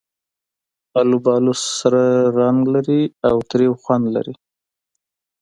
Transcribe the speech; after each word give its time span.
آلوبالو 1.01 1.53
سره 1.77 2.03
رنګ 2.39 2.59
لري 2.75 3.01
او 3.29 3.35
تریو 3.49 3.73
خوند 3.83 4.05
لري. 4.15 4.35